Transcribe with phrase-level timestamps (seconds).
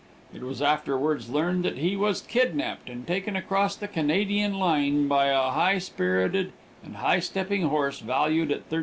[0.33, 5.27] It was afterwards learned that he was kidnapped and taken across the Canadian line by
[5.27, 8.79] a high spirited and high stepping horse valued at $1,300.